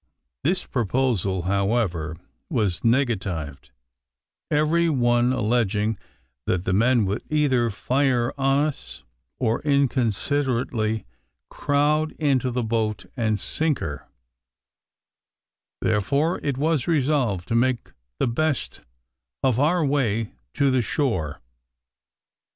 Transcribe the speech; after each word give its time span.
This 0.43 0.65
proposal, 0.65 1.43
however, 1.43 2.17
was 2.49 2.83
negatived, 2.83 3.69
every 4.49 4.89
one 4.89 5.31
alleging 5.31 5.95
that 6.47 6.65
the 6.65 6.73
men 6.73 7.05
would 7.05 7.21
either 7.29 7.69
fire 7.69 8.33
on 8.35 8.65
us, 8.65 9.03
or 9.37 9.61
inconsiderately 9.61 11.05
crowd 11.51 12.13
into 12.13 12.49
the 12.49 12.63
boat 12.63 13.05
and 13.15 13.39
sink 13.39 13.77
her; 13.77 14.07
therefore, 15.81 16.39
it 16.41 16.57
was 16.57 16.87
resolved 16.87 17.47
to 17.49 17.53
make 17.53 17.91
the 18.17 18.25
best 18.25 18.81
of 19.43 19.59
our 19.59 19.85
way 19.85 20.33
to 20.55 20.71
the 20.71 20.81
shore. 20.81 21.41